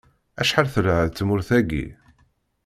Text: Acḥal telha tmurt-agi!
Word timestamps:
Acḥal 0.41 0.67
telha 0.73 0.97
tmurt-agi! 1.15 1.85